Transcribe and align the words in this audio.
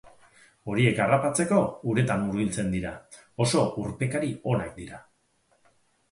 Horiek 0.71 0.99
harrapatzeko 1.03 1.57
uretan 1.91 2.23
murgiltzen 2.29 2.71
dira; 2.75 2.93
oso 3.45 3.65
urpekari 3.83 4.31
onak 4.55 4.73
dira. 4.79 4.99